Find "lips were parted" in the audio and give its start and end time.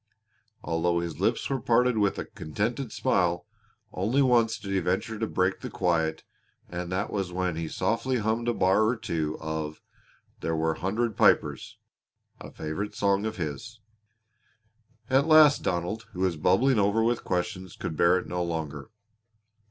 1.19-1.95